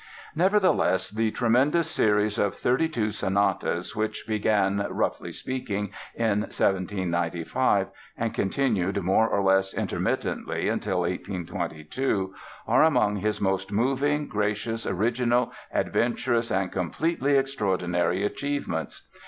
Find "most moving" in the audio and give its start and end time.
13.39-14.27